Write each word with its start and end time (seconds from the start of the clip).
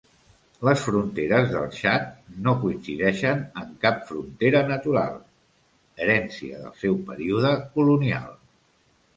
Les 0.67 0.79
fronteres 0.85 1.49
del 1.55 1.67
Txad 1.73 2.07
no 2.47 2.53
coincideixen 2.63 3.43
amb 3.63 3.75
cap 3.85 4.01
frontera 4.09 4.63
natural, 4.73 5.21
herència 6.07 6.63
del 6.65 6.75
seu 6.85 7.01
període 7.11 7.57
colonial. 7.77 8.35